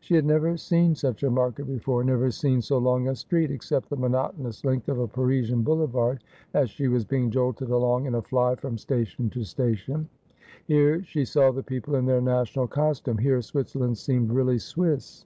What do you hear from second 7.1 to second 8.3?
jolted along in a